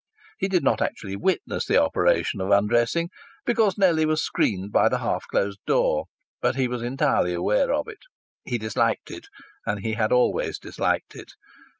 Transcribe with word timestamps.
He 0.39 0.47
did 0.47 0.63
not 0.63 0.81
actually 0.81 1.15
witness 1.15 1.65
this 1.67 1.77
operation 1.77 2.41
of 2.41 2.49
undressing, 2.49 3.09
because 3.45 3.77
Nellie 3.77 4.07
was 4.07 4.23
screened 4.23 4.71
by 4.71 4.89
the 4.89 4.97
half 4.97 5.27
closed 5.27 5.59
door; 5.67 6.05
but 6.41 6.55
he 6.55 6.67
was 6.67 6.81
entirely 6.81 7.35
aware 7.35 7.71
of 7.71 7.87
it. 7.87 7.99
He 8.43 8.57
disliked 8.57 9.11
it, 9.11 9.27
and 9.63 9.81
he 9.81 9.93
had 9.93 10.11
always 10.11 10.57
disliked 10.57 11.13
it. 11.15 11.33